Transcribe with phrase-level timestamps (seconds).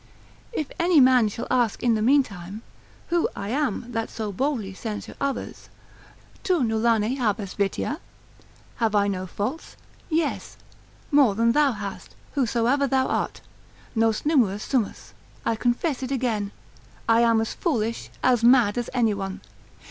[0.51, 2.63] If any man shall ask in the meantime,
[3.09, 5.69] who I am that so boldly censure others,
[6.41, 7.99] tu nullane habes vitia?
[8.77, 9.75] have I no faults?
[10.09, 10.57] Yes,
[11.11, 13.41] more than thou hast, whatsoever thou art.
[13.93, 15.13] Nos numerus sumus,
[15.45, 16.51] I confess it again,
[17.07, 19.41] I am as foolish, as mad as any one.